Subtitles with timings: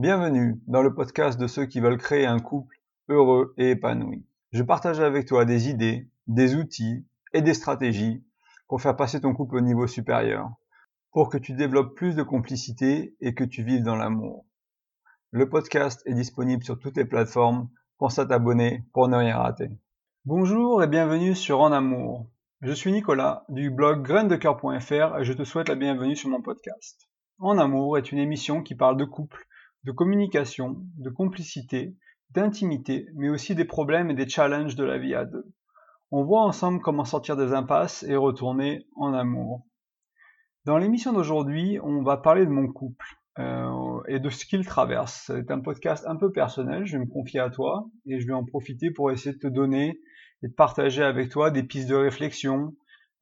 [0.00, 2.74] Bienvenue dans le podcast de ceux qui veulent créer un couple
[3.10, 4.24] heureux et épanoui.
[4.50, 8.24] Je partage avec toi des idées, des outils et des stratégies
[8.66, 10.52] pour faire passer ton couple au niveau supérieur,
[11.12, 14.46] pour que tu développes plus de complicité et que tu vives dans l'amour.
[15.32, 17.68] Le podcast est disponible sur toutes les plateformes.
[17.98, 19.68] Pense à t'abonner pour ne rien rater.
[20.24, 22.26] Bonjour et bienvenue sur En Amour.
[22.62, 27.10] Je suis Nicolas du blog graindecoeur.fr et je te souhaite la bienvenue sur mon podcast.
[27.38, 29.46] En Amour est une émission qui parle de couple,
[29.84, 31.96] de communication, de complicité,
[32.30, 35.46] d'intimité, mais aussi des problèmes et des challenges de la vie à deux.
[36.10, 39.66] On voit ensemble comment sortir des impasses et retourner en amour.
[40.64, 43.06] Dans l'émission d'aujourd'hui, on va parler de mon couple
[43.38, 45.24] euh, et de ce qu'il traverse.
[45.26, 48.32] C'est un podcast un peu personnel, je vais me confier à toi et je vais
[48.32, 50.00] en profiter pour essayer de te donner
[50.42, 52.74] et de partager avec toi des pistes de réflexion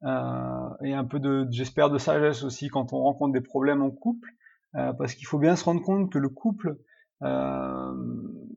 [0.03, 3.91] euh, et un peu de, j'espère, de sagesse aussi quand on rencontre des problèmes en
[3.91, 4.29] couple,
[4.75, 6.77] euh, parce qu'il faut bien se rendre compte que le couple,
[7.23, 7.93] euh,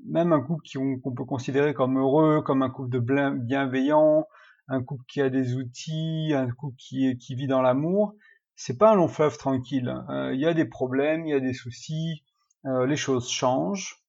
[0.06, 4.26] même un couple qu'on peut considérer comme heureux, comme un couple de bienveillant,
[4.68, 8.14] un couple qui a des outils, un couple qui, vit dans l'amour,
[8.54, 9.92] c'est pas un long fleuve tranquille.
[10.32, 12.22] Il y a des problèmes, il y a des soucis,
[12.64, 14.02] les choses changent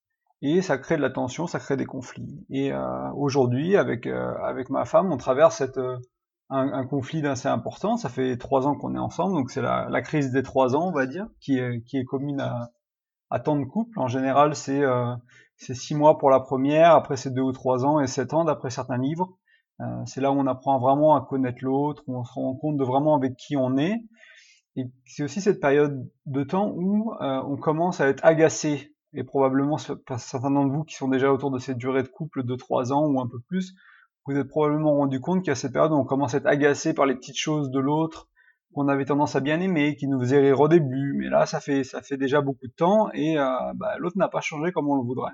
[0.44, 2.46] et ça crée de la tension, ça crée des conflits.
[2.50, 5.98] Et euh, aujourd'hui, avec euh, avec ma femme, on traverse cette euh,
[6.54, 7.98] un, un, conflit assez important.
[7.98, 10.92] Ça fait trois ans qu'on est ensemble, donc c'est la, crise des trois ans, on
[10.92, 14.00] va dire, qui est commune à, tant de couples.
[14.00, 15.16] En général, c'est euh,
[15.58, 18.46] c'est six mois pour la première, après c'est deux ou trois ans et sept ans
[18.46, 19.38] d'après certains livres.
[20.06, 22.84] c'est là où on apprend vraiment à connaître l'autre, où on se rend compte de
[22.84, 24.04] vraiment avec qui on est.
[24.76, 29.78] Et c'est aussi cette période de temps où on commence à être agacé et probablement
[29.78, 33.06] certains d'entre vous qui sont déjà autour de cette durée de couple de 3 ans
[33.06, 33.76] ou un peu plus,
[34.26, 37.16] vous êtes probablement rendu compte a cette période on commence à être agacé par les
[37.16, 38.30] petites choses de l'autre
[38.74, 41.60] qu'on avait tendance à bien aimer, qui nous faisaient rire au début, mais là ça
[41.60, 44.90] fait ça fait déjà beaucoup de temps et euh, bah, l'autre n'a pas changé comme
[44.90, 45.34] on le voudrait,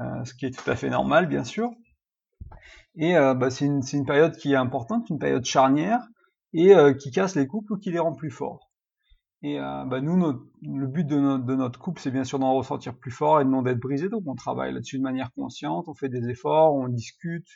[0.00, 1.70] euh, ce qui est tout à fait normal bien sûr.
[2.96, 6.00] Et euh, bah, c'est une, période qui est importante, une période charnière
[6.52, 8.72] et qui casse les couples ou qui les rend plus forts.
[9.42, 10.16] Et bah nous,
[10.62, 13.48] le but de, de notre couple, c'est bien sûr d'en ressortir plus fort et de
[13.48, 14.08] non d'être brisé.
[14.08, 17.46] Donc on travaille là-dessus de manière consciente, on fait des efforts, on discute,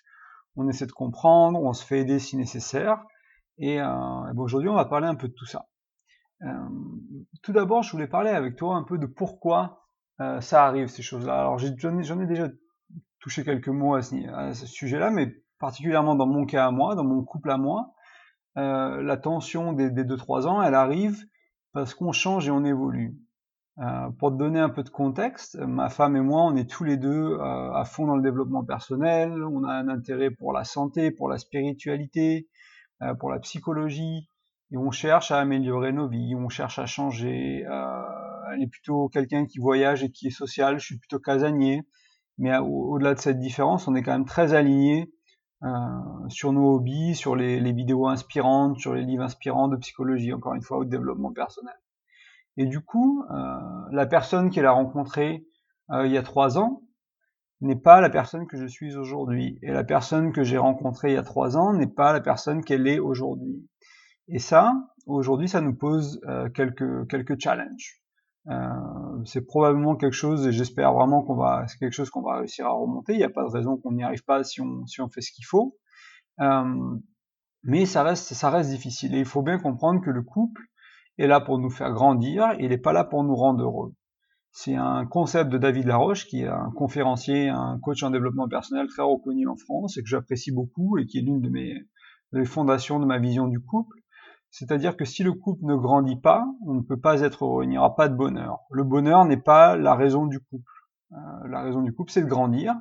[0.57, 3.03] on essaie de comprendre, on se fait aider si nécessaire.
[3.59, 5.67] Et, euh, et aujourd'hui, on va parler un peu de tout ça.
[6.43, 6.69] Euh,
[7.43, 9.87] tout d'abord, je voulais parler avec toi un peu de pourquoi
[10.21, 11.39] euh, ça arrive, ces choses-là.
[11.41, 12.49] Alors j'en ai, déjà
[13.21, 17.25] touché quelques mots à ce, sujet-là, mais particulièrement dans mon cas à moi, dans mon
[17.25, 17.93] couple à moi,
[18.57, 21.25] la tension des 2-3 ans, elle arrive
[21.73, 23.17] parce qu'on change et on évolue.
[23.81, 26.85] Euh, pour te donner un peu de contexte, ma femme et moi, on est tous
[26.85, 30.63] les deux euh, à fond dans le développement personnel, on a un intérêt pour la
[30.63, 32.49] santé, pour la spiritualité,
[33.03, 34.29] euh, pour la psychologie,
[34.71, 37.65] et on cherche à améliorer nos vies, on cherche à changer.
[37.67, 38.03] Euh,
[38.53, 41.83] elle est plutôt quelqu'un qui voyage et qui est social, je suis plutôt casanier,
[42.39, 45.13] mais au-delà de cette différence, on est quand même très alignés
[45.65, 45.69] euh,
[46.29, 50.55] sur nos hobbies, sur les, les, vidéos inspirantes, sur les livres inspirants de psychologie, encore
[50.55, 51.75] une fois, de développement personnel.
[52.57, 53.59] Et du coup, euh,
[53.91, 55.47] la personne qu'elle a rencontrée
[55.91, 56.83] euh, il y a trois ans
[57.61, 59.59] n'est pas la personne que je suis aujourd'hui.
[59.63, 62.63] Et la personne que j'ai rencontrée il y a trois ans n'est pas la personne
[62.63, 63.69] qu'elle est aujourd'hui.
[64.29, 64.75] Et ça,
[65.07, 68.01] aujourd'hui, ça nous pose euh, quelques, quelques challenges.
[68.49, 72.39] Euh, c'est probablement quelque chose, et j'espère vraiment qu'on va, c'est quelque chose qu'on va
[72.39, 73.15] réussir à remonter.
[73.15, 75.23] Il n'y a pas de raison qu'on n'y arrive pas si on, si on fait
[75.23, 75.79] ce qu'il faut.
[76.41, 76.99] Euh,
[77.63, 79.15] mais ça reste, ça reste difficile.
[79.15, 80.63] Et il faut bien comprendre que le couple
[81.19, 83.95] est là pour nous faire grandir, il n'est pas là pour nous rendre heureux.
[84.53, 88.87] C'est un concept de David Laroche, qui est un conférencier, un coach en développement personnel
[88.87, 91.75] très reconnu en France et que j'apprécie beaucoup et qui est l'une de mes,
[92.33, 93.97] mes fondations de ma vision du couple.
[94.51, 97.71] C'est-à-dire que si le couple ne grandit pas, on ne peut pas être heureux, il
[97.71, 98.61] n'y aura pas de bonheur.
[98.71, 100.71] Le bonheur n'est pas la raison du couple.
[101.11, 102.77] Euh, la raison du couple, c'est de grandir.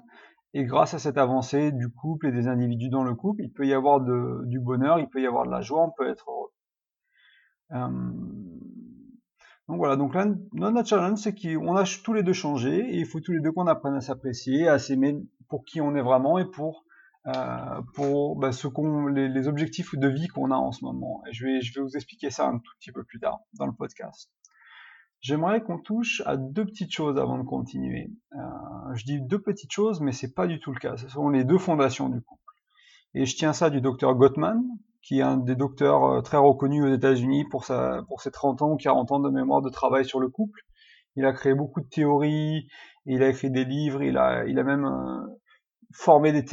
[0.53, 3.66] Et grâce à cette avancée du couple et des individus dans le couple, il peut
[3.66, 6.53] y avoir du bonheur, il peut y avoir de la joie, on peut être heureux.
[7.73, 7.88] Euh,
[9.69, 13.06] donc voilà, donc là, notre challenge, c'est qu'on a tous les deux changé, et il
[13.06, 15.17] faut tous les deux qu'on apprenne à s'apprécier, à s'aimer
[15.47, 16.85] pour qui on est vraiment et pour
[17.28, 17.81] euh,
[18.35, 18.52] bah,
[19.14, 21.23] les, objectifs de vie qu'on a en ce moment.
[21.28, 23.66] Et je vais, je vais vous expliquer ça un tout petit peu plus tard dans
[23.66, 24.29] le podcast.
[25.22, 28.11] J'aimerais qu'on touche à deux petites choses avant de continuer.
[28.34, 30.97] Euh, je dis deux petites choses, mais c'est pas du tout le cas.
[30.97, 32.41] Ce sont les deux fondations du couple.
[33.14, 34.61] Et je tiens ça du docteur Gottman,
[35.03, 38.78] qui est un des docteurs euh, très reconnus aux États-Unis pour ses 30 ans ou
[38.78, 40.61] 40 ans de mémoire de travail sur le couple.
[41.16, 42.67] Il a créé beaucoup de théories,
[43.05, 45.28] il a écrit des livres, il a, même euh,
[45.94, 46.46] former des,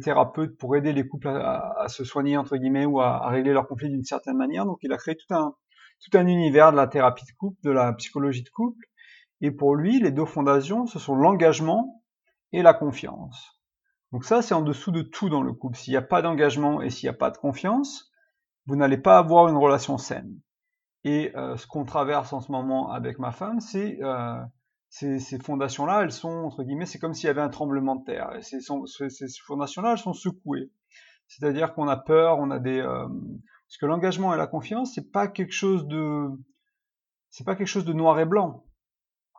[0.00, 3.90] thérapeutes pour aider les couples à, se soigner entre guillemets ou à, régler leurs conflits
[3.90, 4.64] d'une certaine manière.
[4.64, 8.44] Donc il a créé tout un univers de la thérapie de couple, de la psychologie
[8.44, 8.86] de couple.
[9.40, 12.02] Et pour lui, les deux fondations, ce sont l'engagement
[12.52, 13.57] et la confiance.
[14.12, 15.76] Donc ça, c'est en dessous de tout dans le couple.
[15.76, 18.10] S'il n'y a pas d'engagement et s'il n'y a pas de confiance,
[18.66, 20.40] vous n'allez pas avoir une relation saine.
[21.04, 24.40] Et euh, ce qu'on traverse en ce moment avec ma femme, c'est euh,
[24.88, 28.30] ces, fondations-là, elles sont, entre guillemets, c'est comme s'il y avait un tremblement de terre.
[28.40, 28.58] Ces,
[29.46, 30.72] fondations-là, elles sont secouées.
[31.28, 32.78] C'est-à-dire qu'on a peur, on a des...
[32.78, 36.28] Euh, parce que l'engagement et la confiance, c'est pas quelque chose de...
[37.30, 38.64] C'est pas quelque chose de noir et blanc.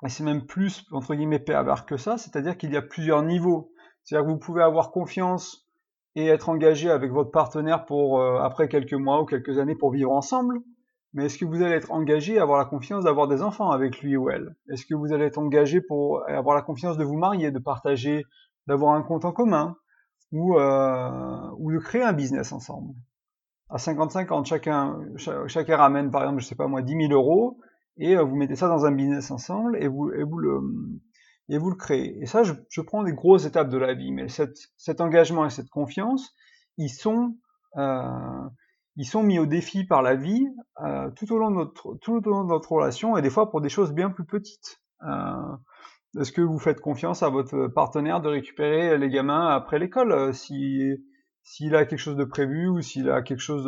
[0.08, 3.74] C'est même plus, entre guillemets, pervers que ça, c'est-à-dire qu'il y a plusieurs niveaux.
[4.04, 5.70] C'est-à-dire que vous pouvez avoir confiance
[6.16, 9.92] et être engagé avec votre partenaire pour, euh, après quelques mois ou quelques années pour
[9.92, 10.60] vivre ensemble.
[11.14, 14.02] Mais est-ce que vous allez être engagé à avoir la confiance d'avoir des enfants avec
[14.02, 14.56] lui ou elle?
[14.70, 18.26] Est-ce que vous allez être engagé pour avoir la confiance de vous marier, de partager,
[18.68, 19.76] d'avoir un compte en commun
[20.32, 22.94] ou, euh, de créer un business ensemble?
[23.70, 25.00] À 55 ans, chacun,
[25.48, 27.60] chacun ramène par exemple, je sais pas moi, 10 000 euros
[27.98, 30.60] et euh, vous mettez ça dans un business ensemble et vous, et vous le
[31.50, 32.22] et vous le créez.
[32.22, 35.70] Et ça, je, prends des grosses étapes de la vie, mais cet engagement et cette
[35.70, 36.36] confiance,
[36.78, 37.36] ils sont
[37.78, 38.50] euh,
[38.96, 40.48] ils sont mis au défi par la vie
[40.84, 44.26] euh, tout, au long de notre, relation et des fois pour des choses bien plus
[44.26, 44.82] petites.
[45.04, 45.56] Euh,
[46.20, 50.84] Est-ce que vous faites confiance à votre partenaire de récupérer les gamins après l'école si
[51.44, 53.68] s'il a quelque chose de prévu ou s'il a quelque chose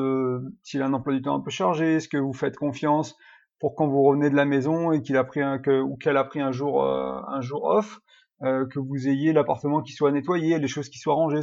[0.61, 1.95] s'il a un emploi du temps un peu chargé?
[1.95, 3.15] Est-ce que vous faites confiance
[3.61, 6.41] pour quand vous revenez de la maison et qu'il a pris ou qu'elle a pris
[6.41, 8.01] un jour euh, un jour off
[8.41, 11.41] euh, que vous ayez l'appartement qui soit nettoyé, les choses qui soient rangées,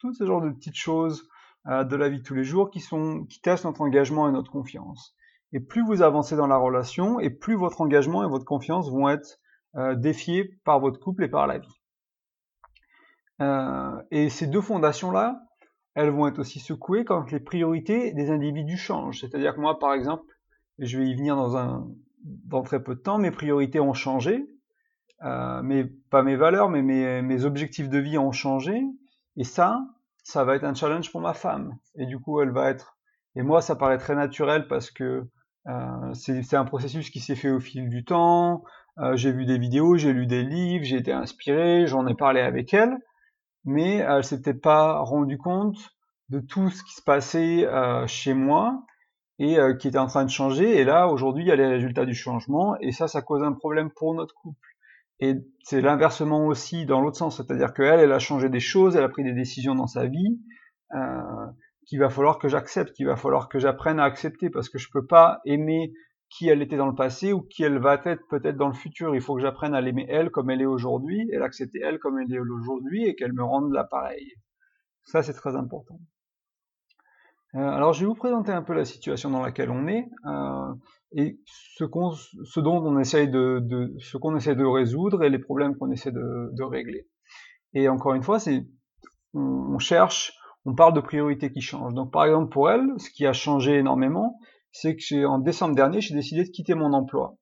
[0.00, 1.28] tout ce genre de petites choses
[1.68, 4.32] euh, de la vie de tous les jours qui sont qui testent notre engagement et
[4.32, 5.14] notre confiance.
[5.52, 9.08] Et plus vous avancez dans la relation, et plus votre engagement et votre confiance vont
[9.08, 9.38] être
[9.76, 11.80] euh, défiés par votre couple et par la vie.
[14.10, 15.40] Et ces deux fondations-là,
[15.94, 19.20] elles vont être aussi secouées quand les priorités des individus changent.
[19.20, 20.24] C'est-à-dire que moi, par exemple,
[20.78, 21.88] je vais y venir dans un
[22.24, 24.46] dans très peu de temps, mes priorités ont changé,
[25.22, 28.82] euh, mais pas mes valeurs, mais mes, mes objectifs de vie ont changé.
[29.36, 29.84] Et ça,
[30.22, 31.76] ça va être un challenge pour ma femme.
[31.96, 32.96] Et du coup, elle va être.
[33.36, 35.28] Et moi, ça paraît très naturel parce que
[35.66, 38.64] euh, c'est un processus qui s'est fait au fil du temps.
[38.98, 42.40] Euh, j'ai vu des vidéos, j'ai lu des livres, j'ai été inspiré, j'en ai parlé
[42.40, 42.96] avec elle,
[43.64, 45.78] mais elle s'était pas rendue compte
[46.28, 48.84] de tout ce qui se passait euh, chez moi
[49.38, 50.78] et euh, qui était en train de changer.
[50.78, 53.52] Et là, aujourd'hui, il y a les résultats du changement, et ça, ça cause un
[53.52, 54.68] problème pour notre couple.
[55.20, 59.04] Et c'est l'inversement aussi dans l'autre sens, c'est-à-dire qu'elle, elle a changé des choses, elle
[59.04, 60.40] a pris des décisions dans sa vie,
[60.94, 61.46] euh,
[61.86, 64.88] qu'il va falloir que j'accepte, qu'il va falloir que j'apprenne à accepter, parce que je
[64.92, 65.92] peux pas aimer
[66.30, 69.14] qui elle était dans le passé ou qui elle va être peut-être dans le futur.
[69.14, 72.18] Il faut que j'apprenne à l'aimer elle comme elle est aujourd'hui, et l'accepter elle comme
[72.18, 74.32] elle est aujourd'hui, et qu'elle me rende l'appareil.
[75.04, 75.98] Ça, c'est très important.
[77.54, 80.08] Euh, alors, je vais vous présenter un peu la situation dans laquelle on est.
[80.26, 80.74] Euh,
[81.12, 81.84] et ce,
[82.44, 85.90] ce dont on essaye de, de ce qu'on essaie de résoudre et les problèmes qu'on
[85.92, 87.06] essaie de, de, régler.
[87.72, 88.66] Et encore une fois, c'est
[89.32, 90.32] on, cherche,
[90.64, 91.94] on parle de priorités qui changent.
[91.94, 94.38] Donc par exemple pour elle, ce qui a changé énormément,
[94.72, 97.36] c'est que en décembre dernier, j'ai décidé de quitter mon emploi.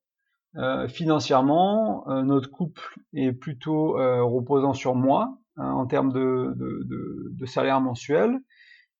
[0.56, 6.54] Euh, financièrement, euh, notre couple est plutôt euh, reposant sur moi hein, en termes de,
[6.54, 8.38] de, salaire mensuel.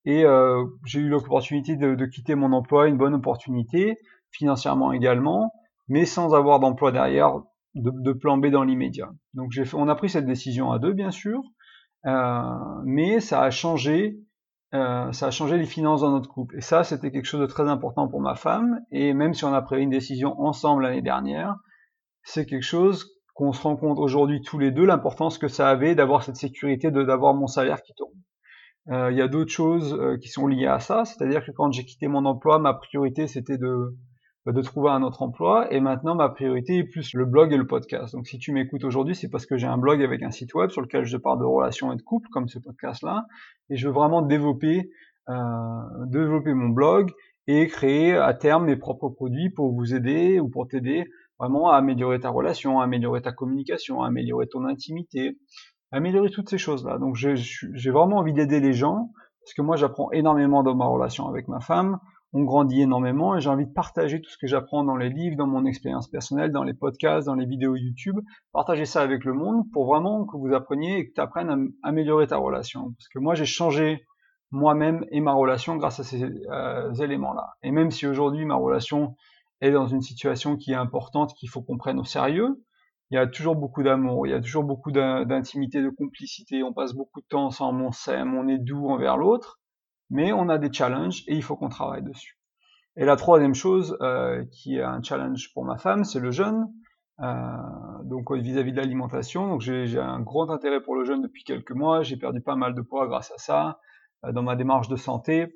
[0.05, 3.97] Et euh, j'ai eu l'opportunité de, quitter mon emploi, une bonne opportunité,
[4.31, 5.53] financièrement également,
[5.89, 7.41] mais sans avoir d'emploi derrière,
[7.75, 9.11] de, de, plan B dans l'immédiat.
[9.35, 11.41] Donc on a pris cette décision à deux, bien sûr,
[12.07, 14.19] euh, mais ça a changé,
[14.75, 16.57] euh, ça a changé les finances dans notre couple.
[16.57, 18.81] Et ça, c'était quelque chose de très important pour ma femme.
[18.91, 21.55] Et même si on a pris une décision ensemble l'année dernière,
[22.25, 25.95] c'est quelque chose qu'on se rend compte aujourd'hui tous les deux l'importance que ça avait
[25.95, 28.13] d'avoir cette sécurité, de d'avoir mon salaire qui tombe.
[28.91, 31.71] Euh, il y a d'autres choses euh, qui sont liées à ça, c'est-à-dire que quand
[31.71, 33.97] j'ai quitté mon emploi, ma priorité c'était de
[34.45, 35.73] de trouver un autre emploi.
[35.73, 38.15] Et maintenant ma priorité est plus le blog et le podcast.
[38.15, 40.71] Donc si tu m'écoutes aujourd'hui, c'est parce que j'ai un blog avec un site web
[40.71, 43.27] sur lequel je parle de relations et de couple comme ce podcast-là.
[43.71, 44.91] Et je veux vraiment développer
[45.29, 47.13] euh, développer mon blog
[47.47, 51.05] et créer à terme mes propres produits pour vous aider ou pour t'aider
[51.39, 55.39] vraiment à améliorer ta relation, à améliorer ta communication, à améliorer ton intimité,
[55.93, 56.99] améliorer toutes ces choses-là.
[56.99, 59.11] Donc j'ai vraiment envie d'aider les gens
[59.45, 61.99] parce que moi j'apprends énormément dans ma relation avec ma femme
[62.33, 65.37] on grandit énormément et j'ai envie de partager tout ce que j'apprends dans les livres,
[65.37, 68.19] dans mon expérience personnelle, dans les podcasts, dans les vidéos YouTube,
[68.53, 71.51] partager ça avec le monde pour vraiment que vous appreniez et que tu apprennes
[71.83, 72.93] à améliorer ta relation.
[72.93, 74.07] Parce que moi j'ai changé
[74.51, 77.55] moi-même et ma relation grâce à ces euh, éléments-là.
[77.63, 79.15] Et même si aujourd'hui ma relation
[79.61, 82.63] est dans une situation qui est importante, qu'il faut qu'on prenne au sérieux,
[83.13, 86.73] il y a toujours beaucoup d'amour, il y a toujours beaucoup d'intimité, de complicité, on
[86.73, 89.61] passe beaucoup de temps ensemble, on s'aime, on est doux envers l'autre
[90.13, 92.39] mais on a des challenges et il faut qu'on travaille dessus.
[92.97, 96.69] Et la troisième chose euh, qui est un challenge pour ma femme, c'est le jeûne.
[97.19, 99.49] donc vis-à-vis de l'alimentation.
[99.49, 102.03] Donc j'ai un grand intérêt pour le jeûne depuis quelques mois.
[102.03, 103.81] J'ai perdu pas mal de poids grâce à ça
[104.23, 105.55] dans ma démarche de santé.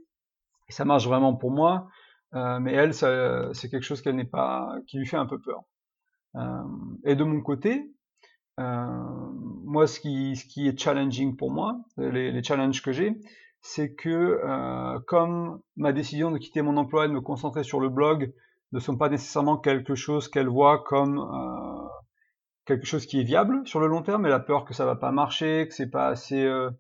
[0.71, 1.89] Ça marche vraiment pour moi.
[2.33, 5.65] mais elle, c'est quelque chose qu'elle n'est pas, qui lui fait un peu peur.
[7.05, 7.91] Et de mon côté,
[8.59, 13.17] moi, ce qui, est challenging pour moi, les, challenges que j'ai,
[13.61, 17.81] c'est que euh, comme ma décision de quitter mon emploi et de me concentrer sur
[17.81, 18.33] le blog
[18.73, 21.89] ne sont pas nécessairement quelque chose qu'elle voit comme euh,
[22.67, 24.97] quelque chose qui est viable sur le long terme, elle a peur que ça va
[24.97, 26.71] pas marcher, que c'est pas assez, euh,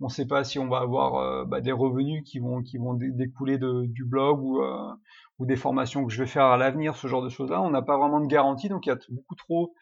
[0.00, 2.62] on sait pas si on va avoir euh, bah, des revenus qui vont
[2.94, 4.92] découler du blog ou euh,
[5.38, 7.60] ou des formations que je vais faire à l'avenir, ce genre de choses-là.
[7.60, 9.74] On n'a pas vraiment de garantie, donc il y a beaucoup trop,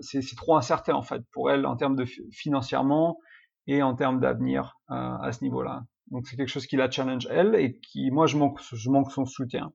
[0.00, 3.18] c'est trop incertain en fait pour elle en termes de financièrement
[3.66, 5.84] et en termes d'avenir euh, à ce niveau-là.
[6.10, 9.12] Donc c'est quelque chose qui la challenge elle et qui moi je manque je manque
[9.12, 9.72] son soutien.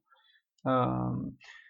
[0.66, 0.88] Euh,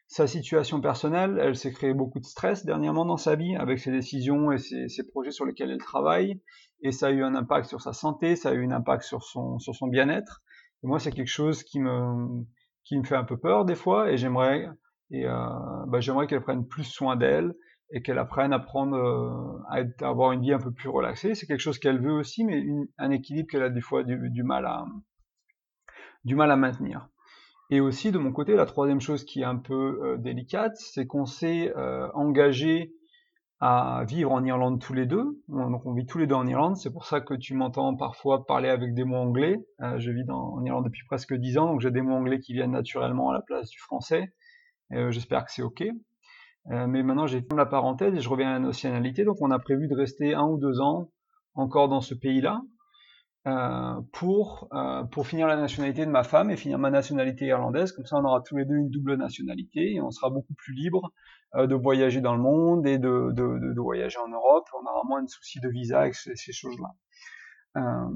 [0.08, 3.92] sa situation personnelle, elle s'est créé beaucoup de stress dernièrement dans sa vie avec ses
[3.92, 6.42] décisions et ses, projets sur lesquels elle travaille
[6.82, 9.24] et ça a eu un impact sur sa santé, ça a eu un impact sur
[9.24, 10.44] son bien-être.
[10.84, 12.46] Moi c'est quelque chose qui me
[12.84, 14.70] qui me fait un peu peur des fois et j'aimerais
[15.14, 17.54] euh, bah, qu'elle prenne plus soin d'elle
[17.92, 21.36] et qu'elle apprenne à prendre, euh, à, avoir une vie un peu plus relaxée.
[21.36, 22.64] C'est quelque chose qu'elle veut aussi, mais
[22.98, 24.86] un équilibre qu'elle a des fois du, mal à,
[26.24, 27.08] du mal à maintenir.
[27.70, 31.06] Et aussi, de mon côté, la troisième chose qui est un peu euh, délicate, c'est
[31.06, 31.74] qu'on s'est
[32.14, 32.94] engagé
[33.60, 35.42] à vivre en Irlande tous les deux.
[35.48, 36.76] Donc on vit tous les deux en Irlande.
[36.78, 39.58] C'est pour ça que tu m'entends parfois parler avec des mots anglais.
[39.98, 42.72] je vis en Irlande depuis presque dix ans, donc j'ai des mots anglais qui viennent
[42.72, 44.34] naturellement à la place du français.
[44.92, 45.84] J'espère que c'est OK.
[46.72, 49.24] Euh, mais maintenant, j'ai fermé la parenthèse et je reviens à la nationalité.
[49.24, 51.12] Donc, on a prévu de rester un ou deux ans
[51.54, 52.62] encore dans ce pays-là
[53.48, 57.92] euh, pour, euh, pour finir la nationalité de ma femme et finir ma nationalité irlandaise.
[57.92, 60.74] Comme ça, on aura tous les deux une double nationalité et on sera beaucoup plus
[60.74, 61.14] libre
[61.54, 64.68] euh, de voyager dans le monde et de, de, de, voyager en Europe.
[64.74, 66.90] On aura moins de soucis de visa avec ces, ces choses-là.
[67.78, 68.10] Euh,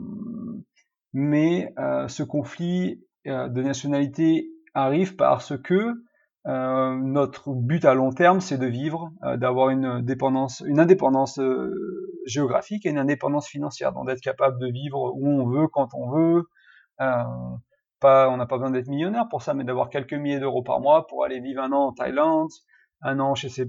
[1.14, 1.74] mais
[2.08, 5.94] ce conflit de nationalité arrive parce que
[6.50, 11.38] euh, notre but à long terme, c'est de vivre, euh, d'avoir une dépendance, une indépendance
[11.38, 11.72] euh,
[12.26, 16.10] géographique et une indépendance financière, donc d'être capable de vivre où on veut, quand on
[16.10, 16.44] veut.
[17.00, 21.06] on n'a pas besoin d'être millionnaire pour ça, mais d'avoir quelques milliers d'euros par mois
[21.06, 22.50] pour aller vivre un an en Thaïlande,
[23.02, 23.66] un an chez ses,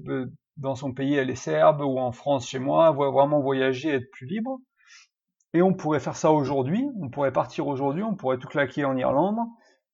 [0.57, 4.27] dans son pays, elle est serbe, ou en France chez moi, vraiment voyager, être plus
[4.27, 4.59] libre.
[5.53, 8.97] Et on pourrait faire ça aujourd'hui, on pourrait partir aujourd'hui, on pourrait tout claquer en
[8.97, 9.39] Irlande,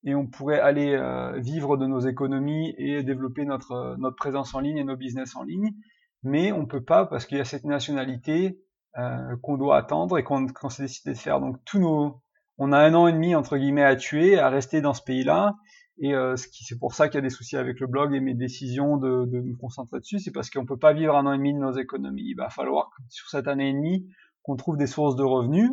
[0.07, 4.55] et on pourrait aller euh, vivre de nos économies et développer notre, euh, notre présence
[4.55, 5.75] en ligne et nos business en ligne.
[6.23, 8.61] Mais on peut pas parce qu'il y a cette nationalité
[8.99, 11.41] euh, qu'on doit attendre et qu'on s'est décidé de faire.
[11.41, 12.23] Donc tous nos,
[12.57, 15.57] on a un an et demi entre guillemets à tuer, à rester dans ce pays-là.
[15.99, 18.35] Et euh, c'est pour ça qu'il y a des soucis avec le blog et mes
[18.35, 21.39] décisions de, de me concentrer dessus, c'est parce qu'on peut pas vivre un an et
[21.39, 22.27] demi de nos économies.
[22.27, 24.07] Il va falloir sur cette année et demie
[24.43, 25.71] qu'on trouve des sources de revenus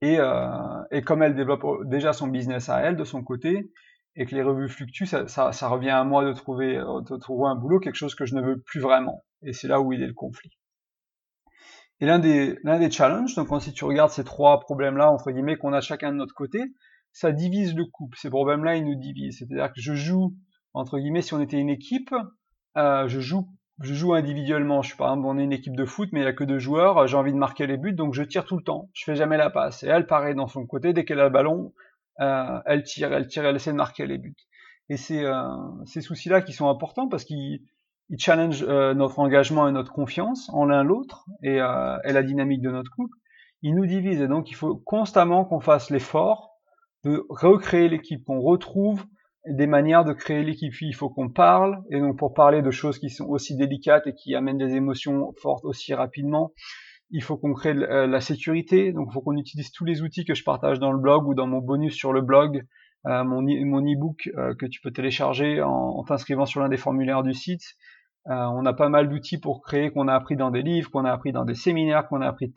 [0.00, 3.70] et, euh, et comme elle développe déjà son business à elle de son côté,
[4.16, 7.80] et que les revues fluctuent, ça, revient à moi de trouver, de trouver un boulot,
[7.80, 9.24] quelque chose que je ne veux plus vraiment.
[9.42, 10.56] Et c'est là où il est le conflit.
[12.00, 15.56] Et l'un des, l'un des challenges, donc si tu regardes ces trois problèmes-là, entre guillemets,
[15.56, 16.62] qu'on a chacun de notre côté,
[17.12, 18.18] ça divise le couple.
[18.18, 19.38] Ces problèmes-là, ils nous divisent.
[19.38, 20.34] C'est-à-dire que je joue,
[20.74, 22.14] entre guillemets, si on était une équipe,
[22.76, 23.48] euh, je joue
[23.80, 24.82] je joue individuellement.
[24.82, 26.58] Je suis exemple, on est une équipe de foot, mais il n'y a que deux
[26.58, 27.06] joueurs.
[27.06, 28.88] J'ai envie de marquer les buts, donc je tire tout le temps.
[28.94, 29.82] Je fais jamais la passe.
[29.82, 31.72] Et elle, pareil, dans son côté, dès qu'elle a le ballon,
[32.20, 34.36] euh, elle tire, elle tire, elle essaie de marquer les buts.
[34.88, 35.42] Et c'est euh,
[35.84, 37.60] ces soucis-là qui sont importants parce qu'ils
[38.08, 42.22] ils challenge euh, notre engagement et notre confiance en l'un l'autre et, euh, et, la
[42.22, 43.16] dynamique de notre couple.
[43.62, 46.52] Ils nous divisent et donc il faut constamment qu'on fasse l'effort
[47.04, 49.04] de recréer l'équipe, qu'on retrouve
[49.48, 50.74] des manières de créer l'équipe.
[50.80, 54.14] Il faut qu'on parle, et donc pour parler de choses qui sont aussi délicates et
[54.14, 56.52] qui amènent des émotions fortes aussi rapidement,
[57.10, 60.24] il faut qu'on crée euh, la sécurité, donc il faut qu'on utilise tous les outils
[60.24, 62.64] que je partage dans le blog ou dans mon bonus sur le blog,
[63.06, 67.34] euh, mon, e-book euh, que tu peux télécharger en, t'inscrivant sur l'un des formulaires du
[67.34, 67.76] site.
[68.28, 71.12] On a pas mal d'outils pour créer, qu'on a appris dans des livres, qu'on a
[71.12, 72.54] appris dans des séminaires, qu'on a appris de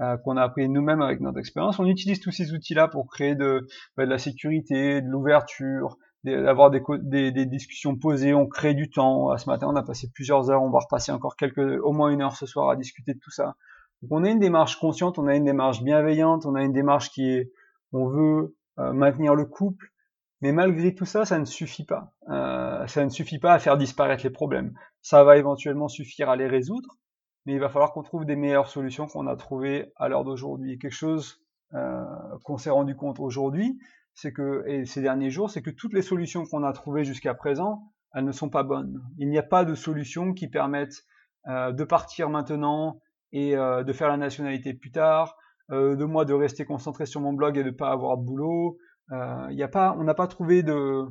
[0.00, 1.78] euh, qu'on a appris nous-mêmes avec notre expérience.
[1.78, 6.82] On utilise tous ces outils-là pour créer de, bah, la sécurité, de l'ouverture, d'avoir des,
[7.02, 9.36] des, des, discussions posées, on crée du temps.
[9.36, 12.22] Ce matin, on a passé plusieurs heures, on va repasser encore quelques, au moins une
[12.22, 13.56] heure ce soir à discuter de tout ça.
[14.02, 17.10] Donc on a une démarche consciente, on a une démarche bienveillante, on a une démarche
[17.10, 17.52] qui est,
[17.92, 19.92] on veut euh, maintenir le couple,
[20.40, 22.12] mais malgré tout ça, ça ne suffit pas.
[22.28, 24.74] Euh, ça ne suffit pas à faire disparaître les problèmes.
[25.00, 26.98] Ça va éventuellement suffire à les résoudre,
[27.46, 30.78] mais il va falloir qu'on trouve des meilleures solutions qu'on a trouvées à l'heure d'aujourd'hui.
[30.78, 31.40] Quelque chose
[31.74, 32.04] euh,
[32.44, 33.78] qu'on s'est rendu compte aujourd'hui,
[34.14, 37.34] c'est que et ces derniers jours, c'est que toutes les solutions qu'on a trouvées jusqu'à
[37.34, 37.82] présent
[38.16, 39.02] elles ne sont pas bonnes.
[39.18, 41.02] Il n'y a pas de solution qui permette
[41.48, 43.00] euh, de partir maintenant
[43.32, 45.36] et euh, de faire la nationalité plus tard,
[45.70, 48.76] de moi de rester concentré sur mon blog et de pas avoir de boulot.
[49.10, 51.06] Il y a pas, on n'a pas trouvé de,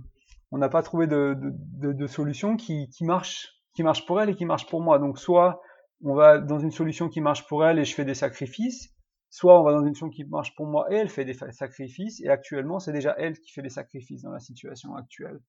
[0.54, 4.36] on n'a pas trouvé de, de, solution qui, qui marche, qui marche pour elle et
[4.36, 5.00] qui marche pour moi.
[5.00, 5.60] Donc soit
[6.04, 8.94] on va dans une solution qui marche pour elle et je fais des sacrifices,
[9.30, 12.22] soit on va dans une solution qui marche pour moi et elle fait des sacrifices,
[12.22, 15.40] et actuellement c'est déjà elle qui fait des sacrifices dans la situation actuelle.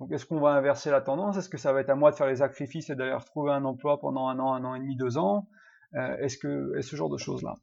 [0.00, 1.36] Donc est-ce qu'on va inverser la tendance?
[1.36, 3.64] Est-ce que ça va être à moi de faire les sacrifices et d'aller retrouver un
[3.64, 5.48] emploi pendant un an, un an et demi, deux ans?
[5.94, 7.54] Euh, Est-ce que ce genre de choses-là.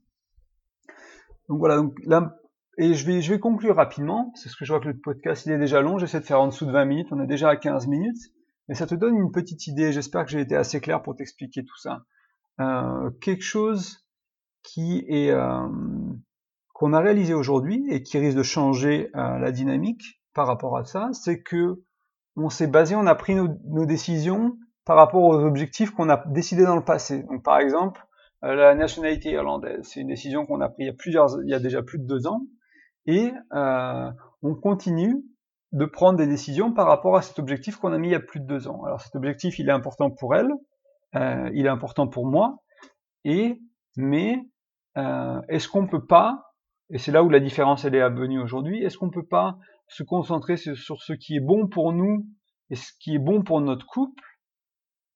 [1.49, 2.37] Donc voilà, donc là,
[2.77, 5.45] et je vais, je vais conclure rapidement, c'est ce que je vois que le podcast
[5.47, 7.49] il est déjà long, j'essaie de faire en dessous de 20 minutes, on est déjà
[7.49, 8.21] à 15 minutes,
[8.67, 11.65] mais ça te donne une petite idée, j'espère que j'ai été assez clair pour t'expliquer
[11.65, 12.05] tout ça.
[12.59, 14.05] Euh, quelque chose
[14.63, 15.67] qui est euh,
[16.79, 20.85] qu'on a réalisé aujourd'hui et qui risque de changer euh, la dynamique par rapport à
[20.85, 21.83] ça, c'est que
[22.37, 26.63] on s'est basé, on a pris nos, décisions par rapport aux objectifs qu'on a décidé
[26.63, 27.23] dans le passé.
[27.23, 28.01] Donc par exemple,
[28.45, 31.49] euh, la nationalité irlandaise, c'est une décision qu'on a prise il y a plusieurs, il
[31.49, 32.43] y a déjà plus de deux ans,
[33.05, 34.09] et euh,
[34.41, 35.25] on continue
[35.73, 38.21] de prendre des décisions par rapport à cet objectif qu'on a mis il y a
[38.21, 38.85] plus de deux ans.
[38.85, 40.49] Alors cet objectif, il est important pour elle,
[41.15, 42.57] euh, il est important pour moi,
[43.23, 43.59] et
[43.97, 44.41] mais
[44.97, 46.43] euh, est-ce qu'on peut pas,
[46.89, 50.03] et c'est là où la différence elle est venue aujourd'hui, est-ce qu'on peut pas se
[50.03, 52.27] concentrer sur ce qui est bon pour nous
[52.69, 54.23] et ce qui est bon pour notre couple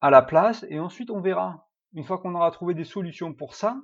[0.01, 1.67] à la place, et ensuite on verra.
[1.93, 3.79] Une fois qu'on aura trouvé des solutions pour ça,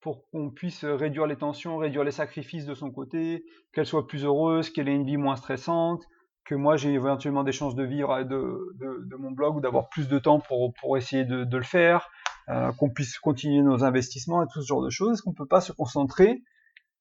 [0.00, 4.24] pour qu'on puisse réduire les tensions, réduire les sacrifices de son côté, qu'elle soit plus
[4.24, 6.04] heureuse, qu'elle ait une vie moins stressante,
[6.46, 10.18] que moi j'ai éventuellement des chances de vivre de, mon blog ou d'avoir plus de
[10.18, 12.08] temps pour, pour essayer de, le faire,
[12.48, 15.36] euh, qu'on puisse continuer nos investissements et tout ce genre de choses, est-ce qu'on ne
[15.36, 16.42] peut pas se concentrer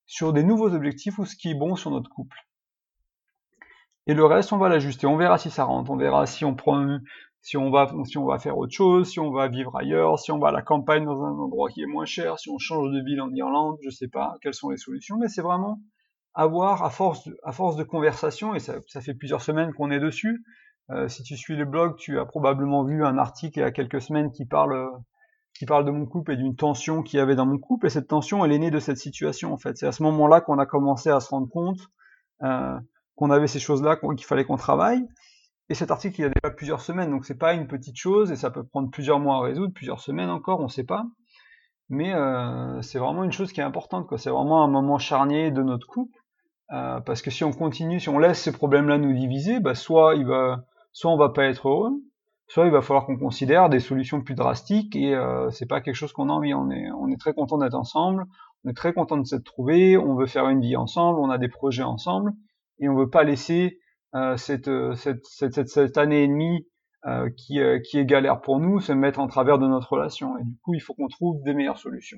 [0.07, 2.37] sur des nouveaux objectifs ou ce qui est bon sur notre couple?
[4.07, 5.07] Et le reste, on va l'ajuster.
[5.07, 5.89] On verra si ça rentre.
[5.89, 6.99] On verra si on prend,
[7.41, 10.31] si on va, si on va faire autre chose, si on va vivre ailleurs, si
[10.31, 12.91] on va à la campagne dans un endroit qui est moins cher, si on change
[12.91, 15.17] de ville en Irlande, je sais pas quelles sont les solutions.
[15.17, 15.79] Mais c'est vraiment
[16.35, 19.99] avoir, à force, à force de conversation, et ça, ça fait plusieurs semaines qu'on est
[19.99, 20.43] dessus.
[20.91, 23.71] Euh, si tu suis le blog, tu as probablement vu un article il y a
[23.71, 24.89] quelques semaines qui parle,
[25.57, 27.87] qui parle de mon couple et d'une tension qu'il y avait dans mon couple.
[27.87, 29.77] Et cette tension, elle est née de cette situation, en fait.
[29.77, 31.79] C'est à ce moment-là qu'on a commencé à se rendre compte
[32.43, 32.77] euh,
[33.15, 35.07] qu'on avait ces choses-là, qu'il fallait qu'on travaille.
[35.69, 38.31] Et cet article, il y a déjà plusieurs semaines, donc c'est pas une petite chose,
[38.31, 41.05] et ça peut prendre plusieurs mois à résoudre, plusieurs semaines encore, on sait pas.
[41.89, 44.17] Mais euh, c'est vraiment une chose qui est importante, quoi.
[44.17, 46.19] C'est vraiment un moment charnier de notre couple,
[46.71, 50.15] euh, parce que si on continue, si on laisse ces problèmes-là nous diviser, bah soit
[50.15, 50.65] il va,
[51.03, 51.91] on va pas être heureux,
[52.47, 55.95] soit il va falloir qu'on considère des solutions plus drastiques, et euh, c'est pas quelque
[55.95, 56.53] chose qu'on a envie.
[56.53, 58.25] On est, très content d'être ensemble,
[58.63, 61.37] on est très content de s'être trouvé, on veut faire une vie ensemble, on a
[61.37, 62.33] des projets ensemble,
[62.79, 63.79] et on veut pas laisser
[64.15, 66.65] euh, cette, euh, cette, année et demie
[67.37, 70.39] qui est galère pour nous se mettre en travers de notre relation.
[70.39, 72.17] Et du coup, il faut qu'on trouve des meilleures solutions.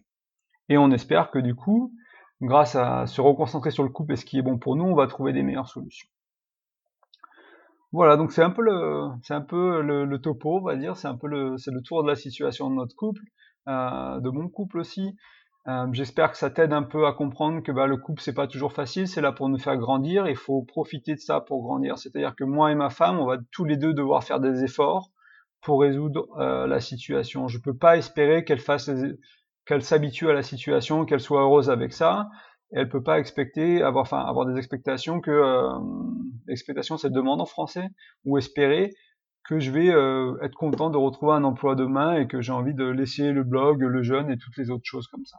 [0.70, 1.92] Et on espère que du coup,
[2.42, 4.96] grâce à se reconcentrer sur le couple et ce qui est bon pour nous, on
[4.96, 6.10] va trouver des meilleures solutions.
[7.94, 11.58] Voilà, donc c'est un peu le, c'est topo, on va dire, c'est un peu le,
[11.58, 13.22] c'est le tour de la situation de notre couple,
[13.68, 15.16] euh, de mon couple aussi.
[15.68, 18.48] Euh, j'espère que ça t'aide un peu à comprendre que bah, le couple c'est pas
[18.48, 20.28] toujours facile, c'est là pour nous faire grandir.
[20.28, 21.98] Il faut profiter de ça pour grandir.
[21.98, 25.12] C'est-à-dire que moi et ma femme, on va tous les deux devoir faire des efforts
[25.62, 27.48] pour résoudre euh, la situation.
[27.48, 28.90] Je peux pas espérer qu'elle fasse,
[29.68, 32.30] qu'elle s'habitue à la situation, qu'elle soit heureuse avec ça.
[32.72, 37.46] Et elle peut pas expecter, avoir, enfin, avoir des expectations que, euh, c'est demande en
[37.46, 37.88] français,
[38.26, 38.92] ou espérer
[39.48, 42.74] que je vais euh, être content de retrouver un emploi demain et que j'ai envie
[42.74, 45.38] de laisser le blog, le jeune et toutes les autres choses comme ça.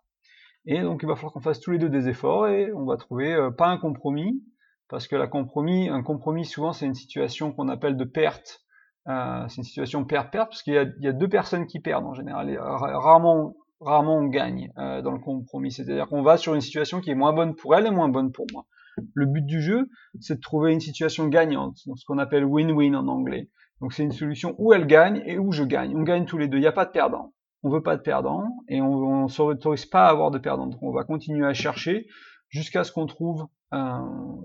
[0.64, 2.97] Et donc il va falloir qu'on fasse tous les deux des efforts et on va
[2.97, 4.43] trouver euh, pas un compromis,
[4.88, 8.61] parce que la compromis, un compromis souvent c'est une situation qu'on appelle de perte.
[9.09, 12.14] Euh, c'est une situation perte-perte parce qu'il y, y, a deux personnes qui perdent en
[12.14, 12.59] général.
[12.59, 15.73] rarement, rarement on gagne euh, dans le compromis.
[15.73, 18.33] C'est-à-dire qu'on va sur une situation qui est moins bonne pour elle et moins bonne
[18.33, 18.67] pour moi.
[19.14, 19.88] Le but du jeu,
[20.21, 23.49] c'est de trouver une situation gagnante, ce qu'on appelle win-win en anglais.
[23.81, 25.97] Donc c'est une solution où elle gagne et où je gagne.
[25.97, 26.59] On gagne tous les deux.
[26.59, 29.87] Il n'y a pas de perdant on veut pas de perdant et on ne s'autorise
[29.87, 30.67] pas à avoir de perdant.
[30.67, 32.07] Donc on va continuer à chercher
[32.49, 33.47] jusqu'à ce qu'on trouve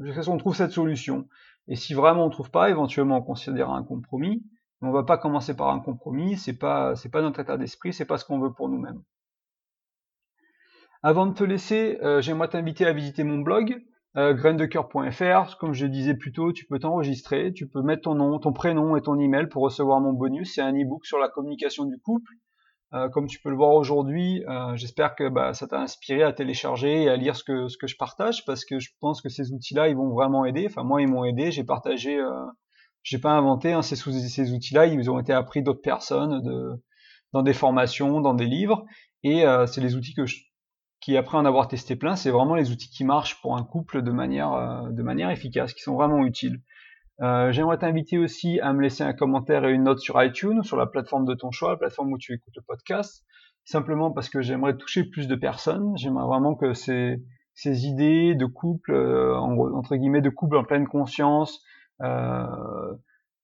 [0.02, 1.28] jusqu'à ce qu'on trouve cette solution.
[1.68, 4.44] Et si vraiment on trouve pas, éventuellement on considérera un compromis.
[4.82, 7.94] Mais on va pas commencer par un compromis, c'est pas c'est pas notre état d'esprit,
[7.94, 9.02] c'est pas ce qu'on veut pour nous-mêmes.
[11.04, 13.84] Avant de te laisser, euh, j'aimerais t'inviter à visiter mon blog
[14.16, 15.58] euh, graindecoeur.fr.
[15.58, 18.96] Comme je disais plus tôt, tu peux t'enregistrer, tu peux mettre ton nom, ton prénom
[18.96, 20.56] et ton email pour recevoir mon bonus.
[20.56, 22.32] C'est un e-book sur la communication du couple
[22.94, 26.32] euh, comme tu peux le voir aujourd'hui, euh, j'espère que bah, ça t'a inspiré à
[26.32, 29.30] télécharger et à lire ce que, ce que je partage parce que je pense que
[29.30, 30.68] ces outils-là, ils vont vraiment aider.
[30.70, 31.50] Enfin, moi, ils m'ont aidé.
[31.52, 32.46] J'ai partagé euh,
[33.02, 33.74] j'ai pas inventé.
[33.74, 36.84] Hein, ces, ces outils-là, ils ont été appris d'autres personnes, de,
[37.34, 38.86] dans des formations, dans des livres,
[39.24, 40.38] et euh, c'est les outils que je,
[41.04, 44.04] qui après en avoir testé plein, c'est vraiment les outils qui marchent pour un couple
[44.04, 46.62] de manière, euh, de manière efficace, qui sont vraiment utiles.
[47.22, 50.78] Euh, J'aimerais t'inviter aussi à me laisser un commentaire et une note sur iTunes, sur
[50.78, 53.26] la plateforme de ton choix, la plateforme où tu écoutes le podcast,
[53.66, 55.92] simplement parce que j'aimerais toucher plus de personnes.
[55.98, 57.22] J'aimerais vraiment que ces,
[57.54, 61.62] ces idées de couple, euh, entre guillemets, de couple en pleine conscience,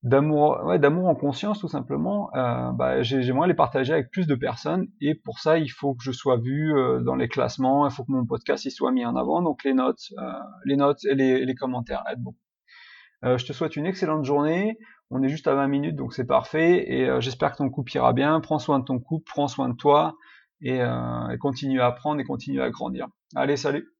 [0.03, 4.35] d'amour, ouais, d'amour en conscience tout simplement, euh, bah, j'aimerais les partager avec plus de
[4.35, 7.91] personnes et pour ça il faut que je sois vu euh, dans les classements, il
[7.91, 10.31] faut que mon podcast il soit mis en avant, donc les notes, euh,
[10.65, 12.37] les notes et les, les commentaires aident beaucoup.
[13.25, 14.77] Euh, je te souhaite une excellente journée.
[15.11, 16.85] On est juste à 20 minutes, donc c'est parfait.
[16.89, 18.39] Et j'espère que ton couple ira bien.
[18.41, 20.15] Prends soin de ton couple, prends soin de toi
[20.61, 23.07] et, et continue à apprendre et continue à grandir.
[23.35, 23.98] Allez, salut